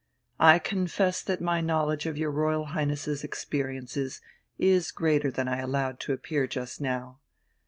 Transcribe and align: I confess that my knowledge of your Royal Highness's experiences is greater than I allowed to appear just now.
I 0.39 0.57
confess 0.57 1.21
that 1.21 1.41
my 1.41 1.61
knowledge 1.61 2.07
of 2.07 2.17
your 2.17 2.31
Royal 2.31 2.65
Highness's 2.73 3.23
experiences 3.23 4.19
is 4.57 4.89
greater 4.89 5.29
than 5.29 5.47
I 5.47 5.59
allowed 5.59 5.99
to 5.99 6.11
appear 6.13 6.47
just 6.47 6.81
now. 6.81 7.19